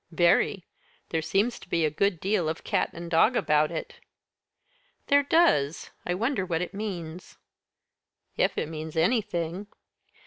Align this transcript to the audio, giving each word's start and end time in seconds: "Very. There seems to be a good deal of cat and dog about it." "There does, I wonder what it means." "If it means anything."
"Very. 0.09 0.65
There 1.09 1.21
seems 1.21 1.59
to 1.59 1.69
be 1.69 1.85
a 1.85 1.91
good 1.91 2.19
deal 2.19 2.49
of 2.49 2.63
cat 2.63 2.89
and 2.91 3.07
dog 3.07 3.35
about 3.35 3.69
it." 3.71 3.99
"There 5.09 5.21
does, 5.21 5.91
I 6.07 6.15
wonder 6.15 6.43
what 6.43 6.63
it 6.63 6.73
means." 6.73 7.37
"If 8.35 8.57
it 8.57 8.67
means 8.67 8.95
anything." 8.97 9.67